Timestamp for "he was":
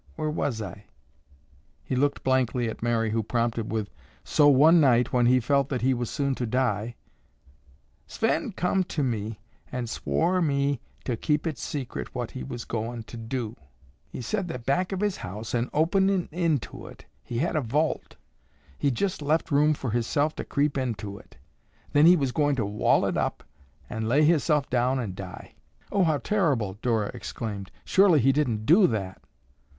5.83-6.09, 12.31-12.65, 22.07-22.31